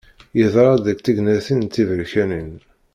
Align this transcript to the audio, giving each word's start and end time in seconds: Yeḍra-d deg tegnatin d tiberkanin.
Yeḍra-d 0.39 0.81
deg 0.87 0.97
tegnatin 0.99 1.61
d 1.63 1.71
tiberkanin. 1.73 2.51